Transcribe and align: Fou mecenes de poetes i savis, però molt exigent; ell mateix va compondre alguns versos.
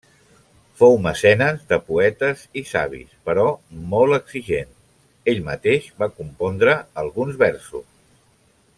Fou 0.81 0.95
mecenes 1.07 1.59
de 1.73 1.77
poetes 1.89 2.41
i 2.61 2.63
savis, 2.69 3.13
però 3.29 3.45
molt 3.93 4.17
exigent; 4.19 4.73
ell 5.35 5.45
mateix 5.53 5.93
va 6.01 6.13
compondre 6.19 6.79
alguns 7.05 7.43
versos. 7.47 7.89